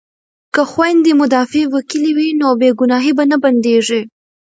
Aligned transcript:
که 0.53 0.61
خویندې 0.71 1.11
مدافع 1.21 1.63
وکیلې 1.73 2.11
وي 2.17 2.29
نو 2.41 2.47
بې 2.59 2.69
ګناه 2.79 3.07
به 3.17 3.23
نه 3.31 3.37
بندیږي. 3.43 4.01